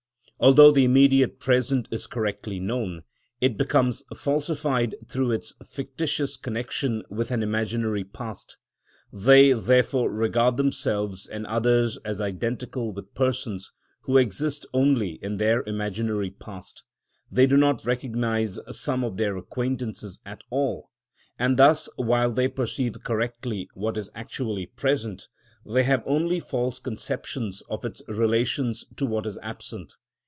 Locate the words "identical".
12.19-12.91